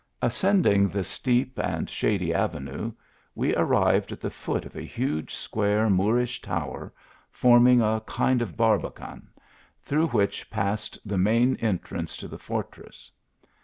Ascending 0.19 0.89
the 0.89 1.03
steep 1.03 1.59
and 1.59 1.87
shady 1.87 2.33
avenue, 2.33 2.91
we 3.35 3.55
arrived 3.55 4.11
at 4.11 4.19
the 4.19 4.31
foot 4.31 4.65
of 4.65 4.75
a 4.75 4.81
huge 4.81 5.35
square 5.35 5.91
Moorish 5.91 6.41
tower, 6.41 6.91
forming 7.29 7.81
a 7.83 8.01
kind 8.07 8.41
of 8.41 8.57
barbican, 8.57 9.27
through 9.79 10.07
which 10.07 10.49
passed 10.49 10.97
the 11.07 11.19
main 11.19 11.55
entrance 11.57 12.17
to 12.17 12.27
the 12.27 12.39
fortress. 12.39 13.11